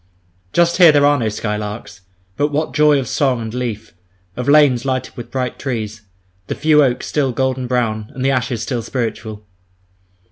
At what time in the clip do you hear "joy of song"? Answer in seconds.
2.73-3.39